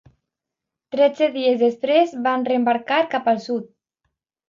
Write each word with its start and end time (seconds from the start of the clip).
Tretze 0.95 1.27
dies 1.35 1.61
després, 1.65 2.17
van 2.31 2.49
reembarcar 2.51 3.07
cap 3.15 3.33
al 3.37 3.47
sud. 3.49 3.73